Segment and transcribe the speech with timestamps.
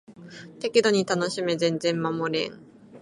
[0.59, 2.59] 適度に楽しめ全然守れん